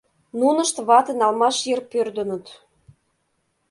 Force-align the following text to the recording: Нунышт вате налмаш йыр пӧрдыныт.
Нунышт 0.39 0.75
вате 0.87 1.13
налмаш 1.21 1.57
йыр 1.67 1.79
пӧрдыныт. 1.91 2.45